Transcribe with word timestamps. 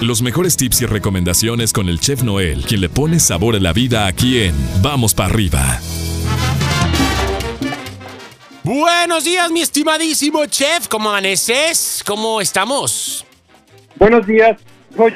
Los 0.00 0.22
mejores 0.22 0.56
tips 0.56 0.82
y 0.82 0.86
recomendaciones 0.86 1.72
con 1.72 1.88
el 1.88 1.98
chef 2.00 2.22
Noel, 2.22 2.62
quien 2.66 2.80
le 2.80 2.88
pone 2.88 3.18
sabor 3.18 3.56
a 3.56 3.60
la 3.60 3.72
vida 3.72 4.06
aquí 4.06 4.40
en 4.42 4.54
Vamos 4.82 5.14
para 5.14 5.30
arriba. 5.30 5.80
Buenos 8.62 9.24
días, 9.24 9.50
mi 9.50 9.60
estimadísimo 9.60 10.44
chef. 10.46 10.88
¿Cómo 10.88 11.08
amaneces? 11.10 12.02
¿Cómo 12.06 12.40
estamos? 12.40 13.24
Buenos 13.96 14.26
días. 14.26 14.60
Soy 14.96 15.14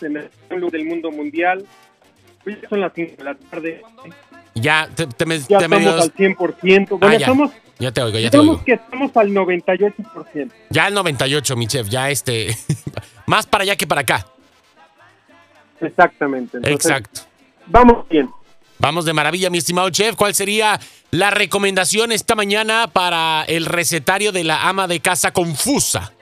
en 0.00 0.16
el 0.16 0.70
del 0.70 0.84
mundo 0.86 1.10
mundial. 1.10 1.66
Hoy 2.46 2.56
son 2.68 2.80
las 2.80 2.92
5 2.94 3.14
de 3.18 3.24
la 3.24 3.34
tarde. 3.34 3.82
Ya, 4.54 4.88
te, 4.94 5.06
te, 5.06 5.26
me- 5.26 5.38
Ya 5.40 5.58
te 5.58 5.64
estamos 5.64 5.78
medio- 5.80 6.02
al 6.02 6.12
100%. 6.14 6.94
Ah, 6.94 6.96
Bueno, 6.98 7.12
ya. 7.12 7.18
estamos, 7.18 7.50
Ya 7.78 7.92
te 7.92 8.02
oigo, 8.02 8.18
ya 8.18 8.30
te 8.30 8.38
digamos 8.38 8.56
oigo. 8.56 8.64
que 8.64 8.72
estamos 8.72 9.16
al 9.16 9.30
98%. 9.30 10.50
Ya 10.70 10.88
el 10.88 10.94
98, 10.94 11.56
mi 11.56 11.66
chef, 11.66 11.88
ya 11.88 12.10
este. 12.10 12.56
Más 13.26 13.46
para 13.46 13.62
allá 13.62 13.76
que 13.76 13.86
para 13.86 14.00
acá. 14.02 14.26
Exactamente. 15.80 16.56
Entonces, 16.56 16.86
Exacto. 16.90 17.20
Vamos 17.66 18.08
bien. 18.08 18.30
Vamos 18.78 19.04
de 19.04 19.12
maravilla, 19.12 19.50
mi 19.50 19.58
estimado 19.58 19.90
chef. 19.90 20.16
¿Cuál 20.16 20.34
sería 20.34 20.78
la 21.10 21.30
recomendación 21.30 22.12
esta 22.12 22.34
mañana 22.34 22.88
para 22.92 23.44
el 23.44 23.66
recetario 23.66 24.32
de 24.32 24.44
la 24.44 24.68
ama 24.68 24.86
de 24.86 25.00
casa 25.00 25.32
confusa? 25.32 26.12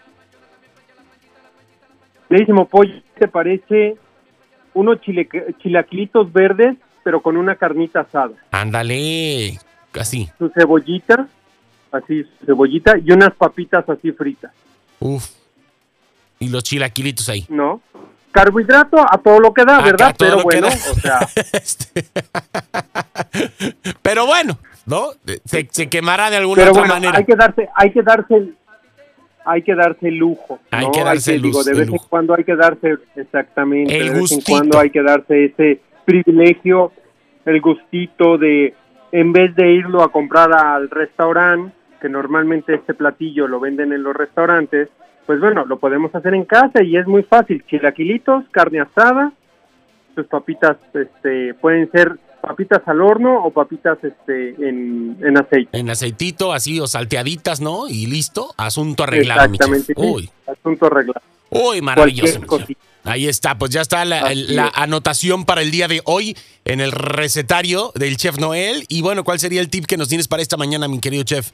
Leísimo 2.29 2.67
pollo, 2.67 2.95
¿te 3.19 3.29
parece 3.29 3.97
unos 4.73 5.01
chile, 5.03 5.29
chilaquilitos 5.63 6.33
verdes, 6.33 6.77
pero 7.05 7.21
con 7.21 7.37
una 7.37 7.55
carnita 7.57 8.01
asada? 8.01 8.33
Ándale, 8.51 9.59
así. 10.01 10.31
Su 10.39 10.49
cebollita, 10.51 11.29
así, 11.95 12.25
cebollita, 12.45 12.95
y 12.99 13.13
unas 13.13 13.35
papitas 13.35 13.89
así 13.89 14.13
fritas, 14.13 14.53
Uf. 15.01 15.29
Y 16.39 16.49
los 16.49 16.63
chilaquilitos 16.65 17.29
ahí. 17.29 17.47
¿no? 17.49 17.81
Carbohidrato 18.33 18.99
a 19.01 19.17
todo 19.19 19.39
lo 19.41 19.55
que 19.55 19.65
da, 19.65 19.77
Acá 19.79 19.85
¿verdad? 19.87 20.17
Pero 20.19 20.37
que 20.39 20.43
bueno, 20.43 20.67
da. 20.69 20.75
o 20.75 20.95
sea, 20.95 21.19
Este. 21.53 22.05
Pero 24.03 24.27
bueno, 24.27 24.59
¿no? 24.87 25.09
Se, 25.45 25.69
se 25.71 25.89
quemará 25.89 26.31
de 26.31 26.37
alguna 26.39 26.63
pero 26.63 26.71
otra 26.73 26.83
bueno, 26.83 26.95
manera. 26.95 27.19
hay 27.19 27.25
que 27.25 27.37
darse, 27.37 27.69
hay 27.75 27.93
que 27.93 28.03
darse 28.03 28.35
el, 28.37 28.57
hay 29.45 29.63
que 29.63 29.75
darse 29.75 30.09
el 30.09 30.17
lujo, 30.17 30.59
Hay 30.71 30.87
¿no? 30.87 30.93
que 30.93 31.05
darse 31.05 31.35
el 31.37 31.43
digo, 31.43 31.59
luz- 31.59 31.65
de 31.67 31.73
el 31.73 31.79
vez 31.79 31.87
en 31.89 31.93
lujo. 31.95 32.07
cuando 32.09 32.35
hay 32.35 32.45
que 32.45 32.57
darse, 32.57 32.95
exactamente, 33.17 33.97
El 33.97 34.05
de 34.05 34.11
vez 34.11 34.21
gustito. 34.21 34.41
en 34.53 34.59
cuando 34.59 34.79
hay 34.79 34.91
que 34.91 35.03
darse 35.03 35.45
ese 35.47 35.81
privilegio, 36.05 36.93
el 37.45 37.61
gustito 37.61 38.37
de, 38.39 38.75
en 39.13 39.33
vez 39.33 39.55
de 39.55 39.71
irlo 39.73 40.03
a 40.03 40.11
comprar 40.11 40.53
al 40.53 40.91
restaurante, 40.91 41.75
que 42.05 42.11
normalmente 42.11 42.75
este 42.75 42.93
platillo 42.93 43.49
lo 43.49 43.61
venden 43.61 43.95
en 43.95 44.03
los 44.03 44.15
restaurantes, 44.15 44.91
pues 45.25 45.41
bueno, 45.41 45.65
lo 45.65 45.79
podemos 45.79 46.15
hacer 46.15 46.35
en 46.35 46.45
casa 46.45 46.83
y 46.83 46.99
es 46.99 47.07
muy 47.07 47.23
fácil, 47.23 47.65
chilaquilitos, 47.67 48.45
carne 48.51 48.81
asada, 48.81 49.33
sus 50.15 50.27
papitas, 50.27 50.77
este, 50.93 51.55
pueden 51.55 51.91
ser 51.91 52.19
papitas 52.43 52.83
al 52.85 53.01
horno 53.01 53.43
o 53.43 53.51
papitas, 53.53 53.97
este, 54.05 54.51
en, 54.51 55.17
en 55.19 55.39
aceite. 55.39 55.79
En 55.79 55.89
aceitito, 55.89 56.53
así 56.53 56.79
o 56.79 56.87
salteaditas, 56.87 57.63
¿no? 57.63 57.89
Y 57.89 58.05
listo, 58.05 58.53
asunto 58.59 59.05
arreglado, 59.05 59.49
mi 59.49 59.57
chef. 59.57 59.67
Exactamente, 59.73 59.95
sí. 59.95 60.07
Uy, 60.07 60.31
asunto 60.47 60.85
arreglado. 60.85 61.23
uy, 61.49 61.81
maravilloso. 61.81 62.39
Mi 62.39 62.47
chef. 62.47 62.77
Ahí 63.05 63.29
está, 63.29 63.57
pues 63.57 63.71
ya 63.71 63.81
está 63.81 64.05
la, 64.05 64.31
la 64.35 64.71
anotación 64.75 65.47
para 65.47 65.63
el 65.63 65.71
día 65.71 65.89
de 65.89 66.03
hoy 66.05 66.37
en 66.67 66.83
el 66.83 66.93
recetario 66.93 67.93
del 67.95 68.19
chef 68.19 68.39
Noel. 68.39 68.85
Y 68.91 69.01
bueno, 69.01 69.25
¿cuál 69.25 69.41
sería 69.41 69.63
el 69.63 69.71
tip 69.71 69.87
que 69.87 69.97
nos 69.97 70.09
tienes 70.09 70.29
para 70.29 70.43
esta 70.43 70.59
mañana, 70.59 70.87
mi 70.87 71.01
querido 71.01 71.23
chef? 71.23 71.53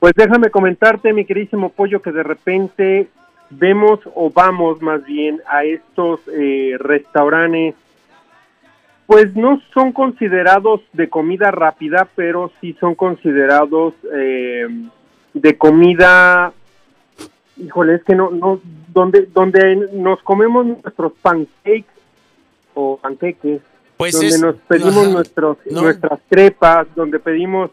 Pues 0.00 0.14
déjame 0.16 0.50
comentarte, 0.50 1.12
mi 1.12 1.24
queridísimo 1.24 1.68
pollo, 1.68 2.00
que 2.02 2.10
de 2.10 2.22
repente 2.22 3.08
vemos 3.50 4.00
o 4.14 4.30
vamos 4.30 4.80
más 4.80 5.04
bien 5.04 5.40
a 5.46 5.64
estos 5.64 6.20
eh, 6.32 6.76
restaurantes, 6.78 7.74
pues 9.06 9.34
no 9.36 9.60
son 9.74 9.92
considerados 9.92 10.80
de 10.92 11.08
comida 11.08 11.50
rápida, 11.50 12.08
pero 12.14 12.50
sí 12.60 12.76
son 12.80 12.94
considerados 12.94 13.92
eh, 14.14 14.66
de 15.34 15.58
comida, 15.58 16.52
híjole, 17.56 17.96
es 17.96 18.04
que 18.04 18.14
no, 18.14 18.30
no, 18.30 18.60
donde, 18.88 19.26
donde 19.34 19.88
nos 19.92 20.22
comemos 20.22 20.64
nuestros 20.64 21.12
pancakes 21.20 21.84
o 22.74 22.96
panqueques, 22.98 23.60
Pues 23.96 24.12
donde 24.14 24.28
es- 24.28 24.40
nos 24.40 24.54
pedimos 24.68 25.08
nuestros, 25.10 25.58
no. 25.70 25.82
nuestras 25.82 26.20
crepas, 26.30 26.86
donde 26.94 27.18
pedimos 27.18 27.70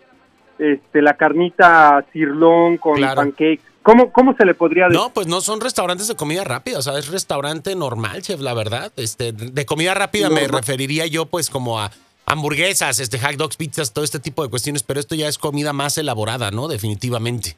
este, 0.60 1.02
la 1.02 1.16
carnita 1.16 2.06
cirlón 2.14 2.78
con 2.78 2.98
Claro. 2.98 3.16
pancakes. 3.22 3.62
¿Cómo, 3.84 4.12
¿Cómo 4.12 4.36
se 4.36 4.46
le 4.46 4.54
podría 4.54 4.86
decir? 4.86 5.00
No, 5.00 5.14
pues 5.14 5.28
no 5.28 5.40
son 5.40 5.62
restaurantes 5.62 6.08
de 6.10 6.16
comida 6.16 6.44
rápida, 6.44 6.80
o 6.80 6.82
sea, 6.82 6.98
es 7.00 7.08
restaurante 7.08 7.74
normal, 7.76 8.22
chef, 8.22 8.42
la 8.42 8.54
verdad. 8.54 8.92
Este, 8.98 9.32
de 9.32 9.66
comida 9.66 9.94
rápida 9.94 10.30
me 10.30 10.46
referiría 10.48 11.06
yo 11.06 11.26
pues 11.26 11.50
como 11.50 11.80
a 11.80 11.90
hamburguesas, 12.26 13.00
este 13.00 13.18
hot 13.18 13.36
dogs, 13.38 13.56
pizzas, 13.56 13.94
todo 13.94 14.04
este 14.04 14.20
tipo 14.20 14.44
de 14.44 14.50
cuestiones, 14.50 14.84
pero 14.84 15.00
esto 15.00 15.16
ya 15.16 15.30
es 15.30 15.38
comida 15.38 15.72
más 15.72 15.98
elaborada, 15.98 16.52
¿no? 16.52 16.68
Definitivamente. 16.68 17.56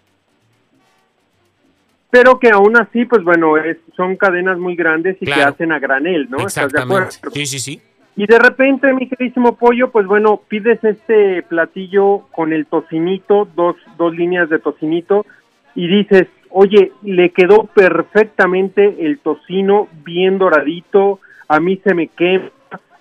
Pero 2.12 2.40
que 2.40 2.50
aún 2.50 2.76
así, 2.78 3.06
pues 3.06 3.24
bueno, 3.24 3.58
es, 3.58 3.78
son 3.96 4.16
cadenas 4.16 4.58
muy 4.58 4.76
grandes 4.76 5.18
y 5.22 5.26
que 5.26 5.34
hacen 5.34 5.72
a 5.72 5.80
granel, 5.80 6.28
¿no? 6.30 6.48
¿Estás 6.48 6.72
de 6.72 6.82
acuerdo? 6.82 7.08
Exactamente. 7.08 7.46
Sí, 7.46 7.60
sí, 7.60 7.60
sí. 7.60 7.82
Y 8.20 8.26
de 8.26 8.38
repente, 8.38 8.92
mi 8.92 9.08
queridísimo 9.08 9.56
pollo, 9.56 9.92
pues 9.92 10.06
bueno, 10.06 10.42
pides 10.50 10.84
este 10.84 11.42
platillo 11.44 12.28
con 12.34 12.52
el 12.52 12.66
tocinito, 12.66 13.48
dos, 13.56 13.78
dos 13.98 14.14
líneas 14.14 14.50
de 14.50 14.60
tocinito, 14.60 15.26
y 15.74 15.88
dices, 15.88 16.28
oye, 16.50 16.92
le 17.02 17.30
quedó 17.30 17.70
perfectamente 17.74 19.06
el 19.06 19.20
tocino 19.20 19.88
bien 20.04 20.38
doradito, 20.38 21.22
a 21.48 21.62
mí 21.62 21.80
se 21.82 21.94
me 21.94 22.08
quema, 22.08 22.52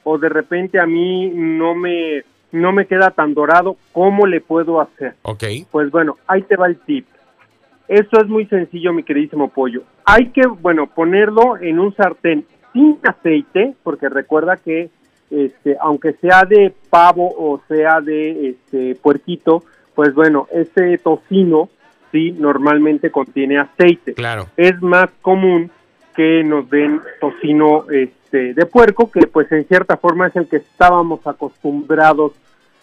o 0.04 0.18
de 0.18 0.28
repente 0.28 0.78
a 0.78 0.86
mí 0.86 1.32
no 1.34 1.74
me, 1.74 2.22
no 2.52 2.70
me 2.70 2.86
queda 2.86 3.10
tan 3.10 3.34
dorado, 3.34 3.76
¿cómo 3.90 4.24
le 4.24 4.40
puedo 4.40 4.80
hacer? 4.80 5.14
Ok. 5.22 5.42
Pues 5.72 5.90
bueno, 5.90 6.16
ahí 6.28 6.42
te 6.42 6.54
va 6.54 6.68
el 6.68 6.78
tip. 6.78 7.06
Esto 7.88 8.20
es 8.20 8.28
muy 8.28 8.46
sencillo, 8.46 8.92
mi 8.92 9.02
queridísimo 9.02 9.48
pollo. 9.48 9.82
Hay 10.04 10.26
que, 10.26 10.46
bueno, 10.46 10.86
ponerlo 10.86 11.56
en 11.56 11.80
un 11.80 11.92
sartén 11.96 12.44
sin 12.72 13.00
aceite, 13.02 13.74
porque 13.82 14.08
recuerda 14.08 14.58
que, 14.58 14.90
este, 15.30 15.76
aunque 15.80 16.12
sea 16.14 16.44
de 16.44 16.72
pavo 16.90 17.28
o 17.36 17.60
sea 17.68 18.00
de 18.00 18.50
este 18.50 18.94
puerquito, 19.00 19.62
pues 19.94 20.14
bueno, 20.14 20.46
ese 20.52 20.98
tocino, 20.98 21.68
sí, 22.12 22.32
normalmente 22.32 23.10
contiene 23.10 23.58
aceite. 23.58 24.14
Claro. 24.14 24.46
Es 24.56 24.80
más 24.80 25.10
común 25.22 25.70
que 26.14 26.42
nos 26.44 26.68
den 26.70 27.00
tocino 27.20 27.84
este, 27.90 28.54
de 28.54 28.66
puerco, 28.66 29.10
que 29.10 29.26
pues 29.26 29.50
en 29.52 29.64
cierta 29.66 29.96
forma 29.96 30.26
es 30.28 30.36
el 30.36 30.48
que 30.48 30.56
estábamos 30.56 31.26
acostumbrados 31.26 32.32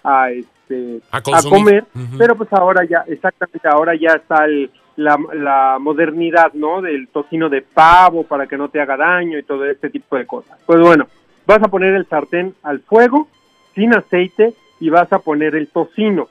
a, 0.04 0.30
este, 0.32 1.00
A 1.12 1.22
comer, 1.22 1.86
pero 2.18 2.36
pues 2.36 2.52
ahora 2.54 2.86
ya, 2.86 3.04
exactamente, 3.08 3.68
ahora 3.68 3.94
ya 3.96 4.12
está 4.14 4.46
el- 4.46 4.70
la, 4.98 5.18
la 5.34 5.78
modernidad, 5.80 6.54
¿no? 6.54 6.82
Del 6.82 7.10
tocino 7.10 7.50
de 7.50 7.62
pavo 7.62 8.24
para 8.24 8.48
que 8.48 8.56
no 8.58 8.70
te 8.70 8.80
haga 8.80 8.96
daño 8.96 9.38
y 9.38 9.44
todo 9.44 9.66
este 9.66 9.90
tipo 9.90 10.16
de 10.16 10.26
cosas. 10.26 10.58
Pues 10.66 10.80
bueno, 10.80 11.08
vas 11.46 11.62
a 11.64 11.68
poner 11.68 11.94
el 11.96 12.08
sartén 12.08 12.56
al 12.64 12.80
fuego, 12.82 13.28
sin 13.74 13.94
aceite, 13.94 14.54
y 14.80 14.90
vas 14.90 15.12
a 15.12 15.20
poner 15.20 15.56
el 15.56 15.68
tocino. 15.68 16.28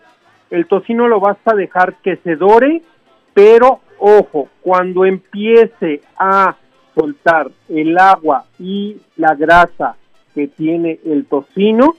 El 0.51 0.67
tocino 0.67 1.09
lo 1.09 1.21
vas 1.21 1.39
a 1.45 1.55
dejar 1.55 1.95
que 1.97 2.17
se 2.17 2.37
dore, 2.37 2.83
pero 3.33 3.81
ojo, 3.99 4.49
cuando 4.61 5.05
empiece 5.05 6.03
a 6.19 6.57
soltar 6.95 7.51
el 7.69 7.99
agua 7.99 8.45
y 8.59 8.99
la 9.17 9.35
grasa 9.35 9.97
que 10.35 10.49
tiene 10.49 11.01
el 11.05 11.27
tocino, 11.27 11.95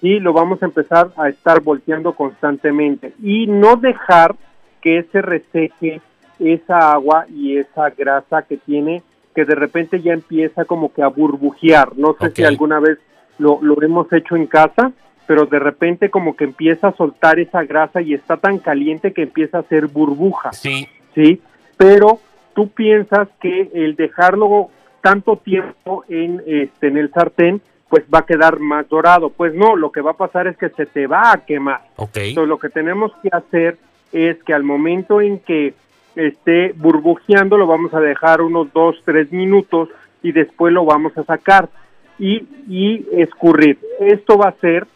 sí, 0.00 0.18
lo 0.20 0.32
vamos 0.32 0.62
a 0.62 0.66
empezar 0.66 1.10
a 1.16 1.28
estar 1.28 1.60
volteando 1.62 2.14
constantemente 2.14 3.12
y 3.22 3.46
no 3.46 3.76
dejar 3.76 4.34
que 4.82 5.04
se 5.10 5.22
reseque 5.22 6.00
esa 6.38 6.92
agua 6.92 7.26
y 7.28 7.56
esa 7.56 7.90
grasa 7.90 8.42
que 8.42 8.56
tiene, 8.58 9.02
que 9.36 9.44
de 9.44 9.54
repente 9.54 10.00
ya 10.00 10.14
empieza 10.14 10.64
como 10.64 10.94
que 10.94 11.02
a 11.02 11.08
burbujear. 11.08 11.94
No 11.98 12.16
sé 12.18 12.30
si 12.30 12.42
alguna 12.42 12.80
vez 12.80 12.98
lo, 13.38 13.58
lo 13.60 13.80
hemos 13.82 14.10
hecho 14.14 14.34
en 14.34 14.46
casa, 14.46 14.92
pero 15.26 15.44
de 15.44 15.58
repente 15.58 16.08
como 16.08 16.34
que 16.34 16.44
empieza 16.44 16.88
a 16.88 16.96
soltar 16.96 17.38
esa 17.38 17.62
grasa 17.64 18.00
y 18.00 18.14
está 18.14 18.38
tan 18.38 18.58
caliente 18.58 19.12
que 19.12 19.24
empieza 19.24 19.58
a 19.58 19.60
hacer 19.60 19.88
burbuja. 19.88 20.54
Sí. 20.54 20.88
¿sí? 21.14 21.42
Pero 21.76 22.18
tú 22.54 22.70
piensas 22.70 23.28
que 23.42 23.70
el 23.74 23.94
dejarlo 23.94 24.70
tanto 25.02 25.36
tiempo 25.36 26.02
en, 26.08 26.42
este, 26.46 26.88
en 26.88 26.96
el 26.96 27.12
sartén, 27.12 27.60
pues 27.90 28.04
va 28.12 28.20
a 28.20 28.26
quedar 28.26 28.58
más 28.58 28.88
dorado. 28.88 29.28
Pues 29.28 29.52
no, 29.52 29.76
lo 29.76 29.92
que 29.92 30.00
va 30.00 30.12
a 30.12 30.16
pasar 30.16 30.46
es 30.46 30.56
que 30.56 30.70
se 30.70 30.86
te 30.86 31.06
va 31.06 31.30
a 31.32 31.44
quemar. 31.44 31.82
Ok. 31.96 32.16
Entonces 32.16 32.48
lo 32.48 32.58
que 32.58 32.70
tenemos 32.70 33.12
que 33.22 33.28
hacer 33.30 33.76
es 34.12 34.42
que 34.44 34.54
al 34.54 34.62
momento 34.62 35.20
en 35.20 35.40
que 35.40 35.74
esté 36.16 36.72
burbujeando 36.72 37.56
lo 37.56 37.66
vamos 37.66 37.94
a 37.94 38.00
dejar 38.00 38.40
unos 38.40 38.72
dos, 38.72 38.96
tres 39.04 39.30
minutos 39.30 39.88
y 40.22 40.32
después 40.32 40.72
lo 40.72 40.84
vamos 40.84 41.16
a 41.16 41.24
sacar 41.24 41.68
y, 42.18 42.46
y 42.68 43.06
escurrir. 43.12 43.78
Esto 44.00 44.38
va 44.38 44.46
a 44.46 44.50
hacer 44.50 44.86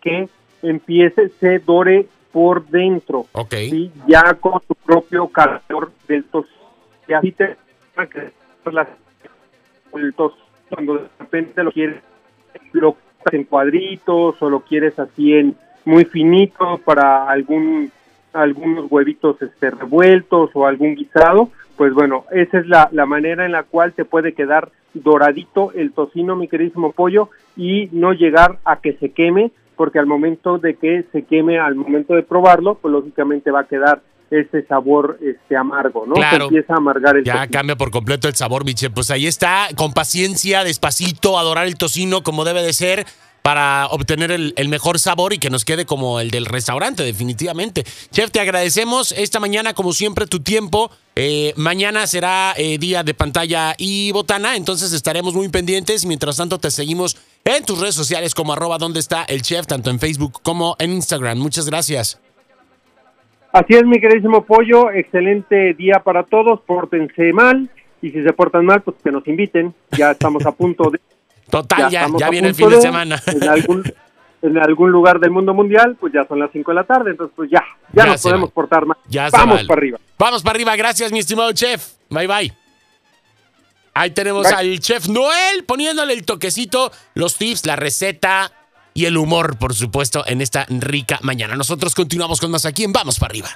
que 0.00 0.28
empiece, 0.62 1.28
se 1.40 1.58
dore 1.58 2.06
por 2.32 2.66
dentro. 2.66 3.26
Ok. 3.32 3.54
¿sí? 3.54 3.92
ya 4.06 4.34
con 4.34 4.60
su 4.66 4.74
propio 4.74 5.28
calor 5.28 5.92
del 6.08 6.24
tos 6.24 6.46
y 7.06 7.12
así 7.12 7.32
te 7.32 7.56
el 9.94 10.14
tos 10.14 10.32
cuando 10.68 10.94
de 10.94 11.08
repente 11.18 11.62
lo 11.62 11.70
quieres 11.70 12.02
lo 12.72 12.96
en 13.30 13.44
cuadritos 13.44 14.40
o 14.40 14.50
lo 14.50 14.60
quieres 14.60 14.98
así 14.98 15.32
en 15.34 15.56
muy 15.84 16.04
finito 16.04 16.78
para 16.84 17.28
algún 17.28 17.90
algunos 18.34 18.90
huevitos 18.90 19.40
este 19.40 19.70
revueltos 19.70 20.50
o 20.54 20.66
algún 20.66 20.94
guisado, 20.94 21.50
pues 21.76 21.92
bueno, 21.94 22.24
esa 22.32 22.58
es 22.58 22.66
la, 22.66 22.88
la 22.92 23.06
manera 23.06 23.46
en 23.46 23.52
la 23.52 23.62
cual 23.62 23.92
te 23.92 24.04
puede 24.04 24.34
quedar 24.34 24.70
doradito 24.92 25.72
el 25.72 25.92
tocino, 25.92 26.36
mi 26.36 26.48
queridísimo 26.48 26.92
pollo, 26.92 27.30
y 27.56 27.88
no 27.92 28.12
llegar 28.12 28.58
a 28.64 28.76
que 28.80 28.92
se 28.94 29.10
queme, 29.12 29.50
porque 29.76 29.98
al 29.98 30.06
momento 30.06 30.58
de 30.58 30.74
que 30.76 31.04
se 31.10 31.22
queme, 31.24 31.58
al 31.58 31.74
momento 31.74 32.14
de 32.14 32.22
probarlo, 32.22 32.76
pues 32.76 32.92
lógicamente 32.92 33.50
va 33.50 33.60
a 33.60 33.66
quedar 33.66 34.02
ese 34.30 34.64
sabor 34.66 35.18
este 35.20 35.56
amargo, 35.56 36.06
¿no? 36.06 36.14
Claro. 36.14 36.36
Se 36.36 36.44
empieza 36.44 36.74
a 36.74 36.76
amargar 36.76 37.16
el 37.16 37.24
Ya 37.24 37.34
tocino. 37.34 37.50
cambia 37.52 37.76
por 37.76 37.90
completo 37.90 38.28
el 38.28 38.34
sabor, 38.34 38.64
Miche. 38.64 38.90
Pues 38.90 39.10
ahí 39.10 39.26
está, 39.26 39.68
con 39.76 39.92
paciencia, 39.92 40.64
despacito, 40.64 41.38
adorar 41.38 41.66
el 41.66 41.76
tocino 41.76 42.22
como 42.22 42.44
debe 42.44 42.62
de 42.62 42.72
ser 42.72 43.06
para 43.44 43.88
obtener 43.88 44.30
el, 44.30 44.54
el 44.56 44.70
mejor 44.70 44.98
sabor 44.98 45.34
y 45.34 45.38
que 45.38 45.50
nos 45.50 45.66
quede 45.66 45.84
como 45.84 46.18
el 46.18 46.30
del 46.30 46.46
restaurante, 46.46 47.02
definitivamente. 47.02 47.84
Chef, 48.10 48.30
te 48.30 48.40
agradecemos 48.40 49.12
esta 49.12 49.38
mañana, 49.38 49.74
como 49.74 49.92
siempre, 49.92 50.26
tu 50.26 50.40
tiempo. 50.40 50.90
Eh, 51.14 51.52
mañana 51.56 52.06
será 52.06 52.54
eh, 52.56 52.78
día 52.78 53.02
de 53.02 53.12
pantalla 53.12 53.74
y 53.76 54.12
botana, 54.12 54.56
entonces 54.56 54.94
estaremos 54.94 55.34
muy 55.34 55.50
pendientes. 55.50 56.06
Mientras 56.06 56.38
tanto, 56.38 56.58
te 56.58 56.70
seguimos 56.70 57.18
en 57.44 57.62
tus 57.66 57.78
redes 57.78 57.94
sociales 57.94 58.34
como 58.34 58.54
arroba 58.54 58.78
donde 58.78 59.00
está 59.00 59.24
el 59.24 59.42
chef, 59.42 59.66
tanto 59.66 59.90
en 59.90 60.00
Facebook 60.00 60.40
como 60.42 60.74
en 60.78 60.94
Instagram. 60.94 61.36
Muchas 61.36 61.66
gracias. 61.66 62.18
Así 63.52 63.74
es, 63.74 63.84
mi 63.84 64.00
queridísimo 64.00 64.46
pollo, 64.46 64.90
excelente 64.90 65.74
día 65.74 66.00
para 66.02 66.22
todos, 66.22 66.62
pórtense 66.62 67.30
mal, 67.34 67.68
y 68.00 68.10
si 68.10 68.22
se 68.22 68.32
portan 68.32 68.64
mal, 68.64 68.80
pues 68.80 68.96
que 69.04 69.12
nos 69.12 69.28
inviten, 69.28 69.74
ya 69.96 70.12
estamos 70.12 70.46
a 70.46 70.52
punto 70.52 70.90
de... 70.90 70.98
Total, 71.50 71.90
ya, 71.90 72.06
ya 72.18 72.30
viene 72.30 72.48
el 72.48 72.54
fin 72.54 72.68
de 72.70 72.80
semana. 72.80 73.20
En 73.26 73.48
algún, 73.48 73.84
en 74.42 74.58
algún 74.58 74.90
lugar 74.90 75.20
del 75.20 75.30
mundo 75.30 75.54
mundial, 75.54 75.96
pues 75.98 76.12
ya 76.12 76.26
son 76.26 76.38
las 76.38 76.50
5 76.52 76.70
de 76.70 76.74
la 76.74 76.84
tarde, 76.84 77.10
entonces 77.12 77.32
pues 77.36 77.50
ya, 77.50 77.62
ya, 77.92 78.04
Ya 78.04 78.12
nos 78.12 78.22
podemos 78.22 78.48
va. 78.50 78.54
portar. 78.54 78.84
Ya 79.08 79.30
se 79.30 79.36
Vamos 79.36 79.64
para 79.64 79.78
arriba. 79.78 79.98
Vamos 80.18 80.42
para 80.42 80.56
arriba, 80.56 80.76
gracias 80.76 81.12
mi 81.12 81.18
estimado 81.20 81.52
chef. 81.52 81.92
Bye 82.10 82.26
bye. 82.26 82.52
Ahí 83.94 84.10
tenemos 84.10 84.42
Bye. 84.44 84.54
al 84.54 84.80
chef 84.80 85.06
Noel 85.08 85.64
poniéndole 85.66 86.14
el 86.14 86.24
toquecito, 86.24 86.90
los 87.14 87.36
tips, 87.36 87.64
la 87.66 87.76
receta 87.76 88.50
y 88.92 89.04
el 89.06 89.16
humor, 89.16 89.56
por 89.58 89.74
supuesto, 89.74 90.24
en 90.26 90.40
esta 90.40 90.66
rica 90.68 91.18
mañana. 91.22 91.54
Nosotros 91.54 91.94
continuamos 91.94 92.40
con 92.40 92.50
más 92.50 92.66
aquí 92.66 92.82
en 92.84 92.92
Vamos 92.92 93.18
para 93.18 93.30
arriba. 93.30 93.48